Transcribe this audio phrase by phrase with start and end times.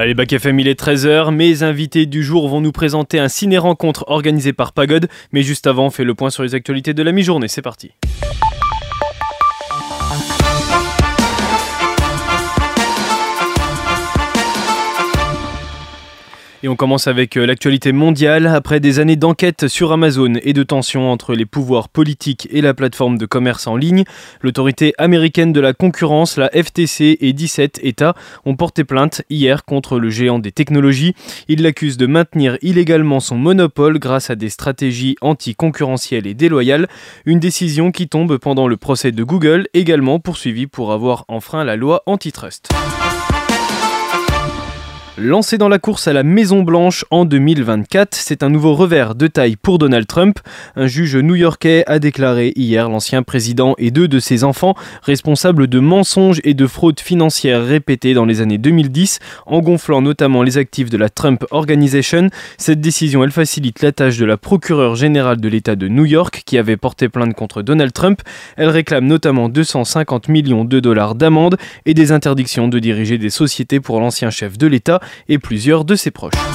[0.00, 1.32] Allez, Bac FM, il est 13h.
[1.32, 5.08] Mes invités du jour vont nous présenter un ciné-rencontre organisé par Pagode.
[5.32, 7.48] Mais juste avant, on fait le point sur les actualités de la mi-journée.
[7.48, 7.90] C'est parti.
[16.64, 18.48] Et on commence avec euh, l'actualité mondiale.
[18.48, 22.74] Après des années d'enquête sur Amazon et de tensions entre les pouvoirs politiques et la
[22.74, 24.02] plateforme de commerce en ligne,
[24.42, 28.14] l'autorité américaine de la concurrence, la FTC et 17 États
[28.44, 31.14] ont porté plainte hier contre le géant des technologies.
[31.46, 36.88] Ils l'accusent de maintenir illégalement son monopole grâce à des stratégies anticoncurrentielles et déloyales,
[37.24, 41.76] une décision qui tombe pendant le procès de Google, également poursuivi pour avoir enfreint la
[41.76, 42.68] loi antitrust.
[45.20, 49.26] Lancé dans la course à la Maison Blanche en 2024, c'est un nouveau revers de
[49.26, 50.38] taille pour Donald Trump.
[50.76, 55.80] Un juge new-yorkais a déclaré hier l'ancien président et deux de ses enfants responsables de
[55.80, 60.88] mensonges et de fraudes financières répétées dans les années 2010, en gonflant notamment les actifs
[60.88, 62.30] de la Trump Organization.
[62.56, 66.44] Cette décision, elle facilite la tâche de la procureure générale de l'État de New York
[66.46, 68.22] qui avait porté plainte contre Donald Trump.
[68.56, 73.80] Elle réclame notamment 250 millions de dollars d'amende et des interdictions de diriger des sociétés
[73.80, 76.47] pour l'ancien chef de l'État et plusieurs de ses proches.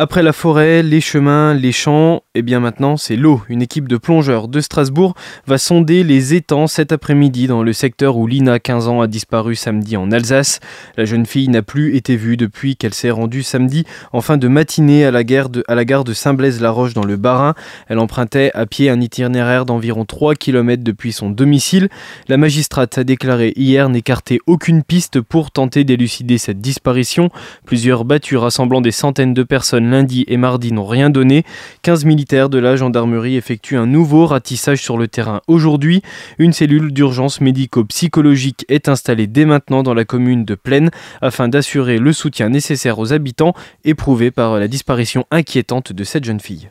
[0.00, 3.42] Après la forêt, les chemins, les champs, et eh bien maintenant c'est l'eau.
[3.48, 5.16] Une équipe de plongeurs de Strasbourg
[5.48, 9.56] va sonder les étangs cet après-midi dans le secteur où Lina, 15 ans, a disparu
[9.56, 10.60] samedi en Alsace.
[10.96, 14.46] La jeune fille n'a plus été vue depuis qu'elle s'est rendue samedi en fin de
[14.46, 17.54] matinée à la, gare de, Saint-Blaise-la-Roche dans le Bas-Rhin.
[17.88, 21.88] Elle empruntait à pied un itinéraire d'environ 3 km depuis son domicile.
[22.28, 27.30] La magistrate a déclaré hier n'écarter aucune piste pour tenter d'élucider cette disparition.
[27.66, 31.44] Plusieurs battues rassemblant des centaines de personnes lundi et mardi n'ont rien donné.
[31.82, 36.02] 15 militaires de la gendarmerie effectuent un nouveau ratissage sur le terrain aujourd'hui.
[36.38, 41.98] Une cellule d'urgence médico-psychologique est installée dès maintenant dans la commune de Plaine afin d'assurer
[41.98, 46.70] le soutien nécessaire aux habitants éprouvés par la disparition inquiétante de cette jeune fille.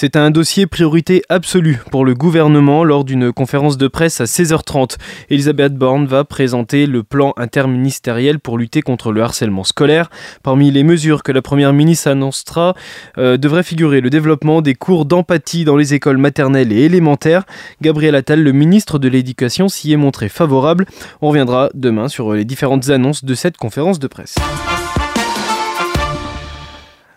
[0.00, 4.96] C'est un dossier priorité absolue pour le gouvernement lors d'une conférence de presse à 16h30.
[5.28, 10.08] Elisabeth Borne va présenter le plan interministériel pour lutter contre le harcèlement scolaire.
[10.44, 12.74] Parmi les mesures que la première ministre annoncera
[13.18, 17.42] euh, devrait figurer le développement des cours d'empathie dans les écoles maternelles et élémentaires.
[17.82, 20.86] Gabriel Attal, le ministre de l'Éducation, s'y est montré favorable.
[21.22, 24.36] On reviendra demain sur les différentes annonces de cette conférence de presse.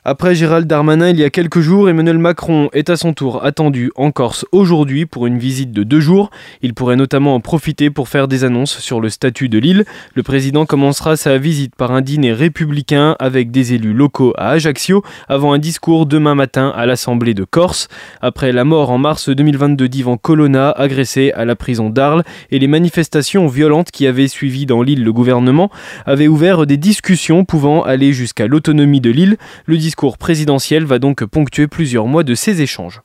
[0.03, 3.91] Après Gérald Darmanin, il y a quelques jours, Emmanuel Macron est à son tour attendu
[3.95, 6.31] en Corse aujourd'hui pour une visite de deux jours.
[6.63, 9.85] Il pourrait notamment en profiter pour faire des annonces sur le statut de l'île.
[10.15, 15.03] Le président commencera sa visite par un dîner républicain avec des élus locaux à Ajaccio
[15.29, 17.87] avant un discours demain matin à l'Assemblée de Corse.
[18.21, 22.65] Après la mort en mars 2022 d'Ivan Colonna, agressé à la prison d'Arles, et les
[22.65, 25.69] manifestations violentes qui avaient suivi dans l'île, le gouvernement
[26.07, 29.37] avait ouvert des discussions pouvant aller jusqu'à l'autonomie de l'île.
[29.67, 33.01] Le discours présidentiel va donc ponctuer plusieurs mois de ces échanges.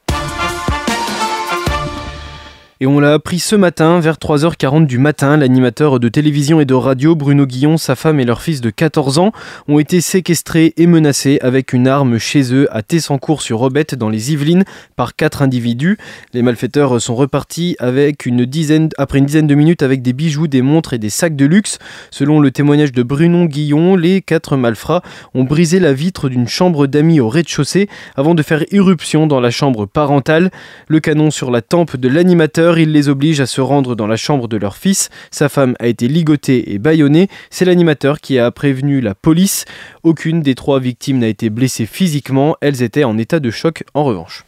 [2.79, 6.75] Et on l'a appris ce matin, vers 3h40 du matin, l'animateur de télévision et de
[6.75, 9.33] radio Bruno Guillon, sa femme et leur fils de 14 ans
[9.67, 14.65] ont été séquestrés et menacés avec une arme chez eux à Tessancourt-sur-Robette dans les Yvelines
[14.95, 15.97] par quatre individus.
[16.35, 20.47] Les malfaiteurs sont repartis avec une dizaine, après une dizaine de minutes avec des bijoux,
[20.47, 21.79] des montres et des sacs de luxe.
[22.11, 25.01] Selon le témoignage de Bruno Guillon, les quatre malfrats
[25.33, 29.51] ont brisé la vitre d'une chambre d'amis au rez-de-chaussée avant de faire irruption dans la
[29.51, 30.51] chambre parentale.
[30.89, 34.17] Le canon sur la tempe de l'animateur il les oblige à se rendre dans la
[34.17, 35.09] chambre de leur fils.
[35.31, 37.29] Sa femme a été ligotée et bâillonnée.
[37.51, 39.65] C'est l'animateur qui a prévenu la police.
[40.03, 42.57] Aucune des trois victimes n'a été blessée physiquement.
[42.61, 44.45] Elles étaient en état de choc en revanche.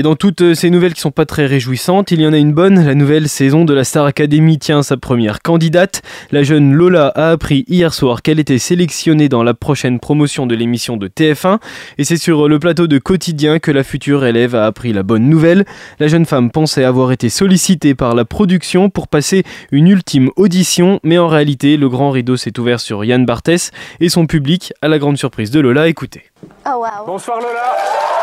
[0.00, 2.38] Et dans toutes euh, ces nouvelles qui sont pas très réjouissantes, il y en a
[2.38, 2.86] une bonne.
[2.86, 6.00] La nouvelle saison de la Star Academy tient sa première candidate.
[6.30, 10.54] La jeune Lola a appris hier soir qu'elle était sélectionnée dans la prochaine promotion de
[10.54, 11.58] l'émission de TF1.
[11.98, 15.28] Et c'est sur le plateau de Quotidien que la future élève a appris la bonne
[15.28, 15.66] nouvelle.
[15.98, 20.98] La jeune femme pensait avoir été sollicitée par la production pour passer une ultime audition,
[21.02, 23.70] mais en réalité, le grand rideau s'est ouvert sur Yann Barthès
[24.00, 25.88] et son public, à la grande surprise de Lola.
[25.88, 26.22] Écoutez.
[26.66, 27.04] Oh wow.
[27.06, 28.19] Bonsoir Lola.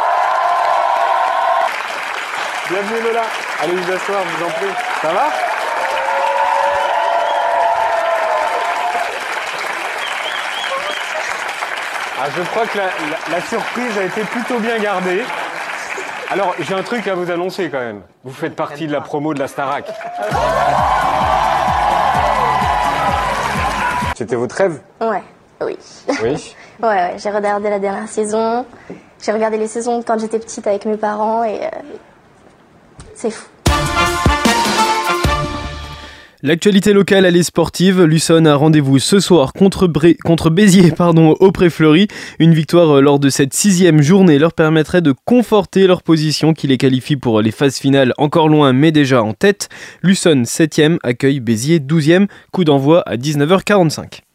[2.70, 3.22] Bienvenue Lola.
[3.62, 4.68] Allez vous asseoir, vous en prie.
[5.02, 5.30] Ça va
[12.20, 15.24] ah, Je crois que la, surprise a été plutôt bien gardée.
[16.30, 18.02] Alors, j'ai un truc à vous annoncer quand même.
[18.26, 19.86] Vous faites partie de la promo de la Starac.
[24.18, 24.82] C'était votre rêve?
[25.00, 25.24] Ouais,
[25.62, 25.78] oui.
[26.22, 28.66] Oui Ouais, ouais j'ai regardé la dernière saison.
[29.22, 31.70] J'ai regardé les saisons quand j'étais petite avec mes parents et euh,
[36.44, 38.04] L'actualité locale, elle est sportive.
[38.04, 39.90] Luçon a rendez-vous ce soir contre,
[40.24, 42.08] contre Béziers pardon, au Pré-Fleury.
[42.38, 46.68] Une victoire euh, lors de cette sixième journée leur permettrait de conforter leur position qui
[46.68, 49.70] les qualifie pour les phases finales encore loin mais déjà en tête.
[50.04, 52.28] Luçon 7e accueille Béziers 12e.
[52.52, 54.27] Coup d'envoi à 19h45.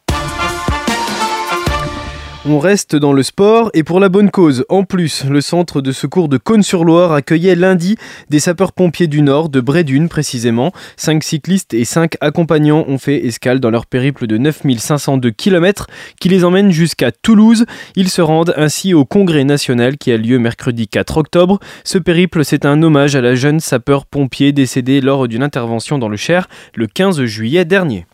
[2.44, 4.64] On reste dans le sport et pour la bonne cause.
[4.68, 7.94] En plus, le centre de secours de Cône-sur-Loire accueillait lundi
[8.30, 10.72] des sapeurs-pompiers du Nord, de Brédune précisément.
[10.96, 15.86] Cinq cyclistes et cinq accompagnants ont fait escale dans leur périple de 9502 km
[16.18, 17.64] qui les emmène jusqu'à Toulouse.
[17.94, 21.60] Ils se rendent ainsi au congrès national qui a lieu mercredi 4 octobre.
[21.84, 26.16] Ce périple, c'est un hommage à la jeune sapeur-pompier décédée lors d'une intervention dans le
[26.16, 28.04] Cher le 15 juillet dernier.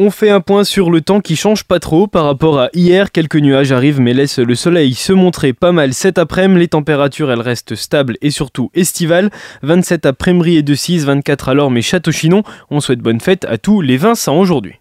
[0.00, 3.10] On fait un point sur le temps qui change pas trop par rapport à hier.
[3.10, 6.60] Quelques nuages arrivent mais laissent le soleil se montrer pas mal cet après-midi.
[6.60, 9.30] Les températures elles restent stables et surtout estivales.
[9.62, 12.44] 27 à Prémery et de 6, 24 alors mais Château-Chinon.
[12.70, 14.74] On souhaite bonne fête à tous les Vincent aujourd'hui.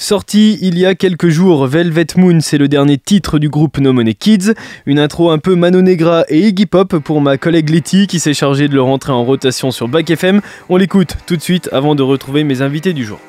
[0.00, 3.92] Sorti il y a quelques jours, Velvet Moon, c'est le dernier titre du groupe No
[3.92, 4.54] Money Kids.
[4.86, 8.32] Une intro un peu Mano Negra et Iggy Pop pour ma collègue Letty qui s'est
[8.32, 10.40] chargée de le rentrer en rotation sur Back FM.
[10.70, 13.20] On l'écoute tout de suite avant de retrouver mes invités du jour.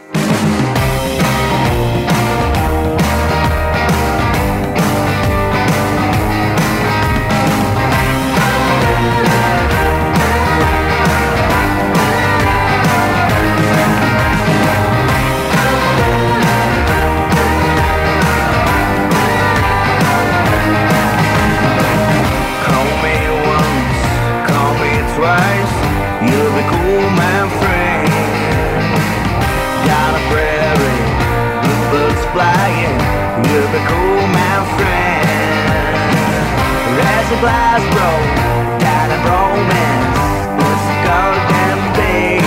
[37.41, 38.37] glass broke,
[38.85, 40.21] that a romance
[40.61, 42.37] was going to be.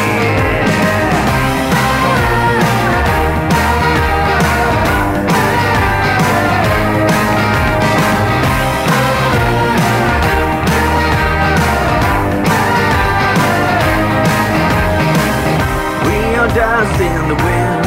[16.07, 17.83] We are dancing in the wind.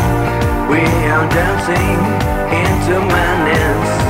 [0.69, 1.99] We are dancing
[2.51, 4.06] into madness.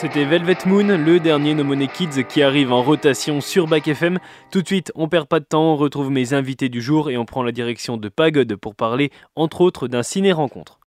[0.00, 4.20] C'était Velvet Moon, le dernier No Money Kids qui arrive en rotation sur Back FM.
[4.52, 7.18] Tout de suite, on perd pas de temps, on retrouve mes invités du jour et
[7.18, 10.76] on prend la direction de Pagode pour parler entre autres d'un ciné-rencontre.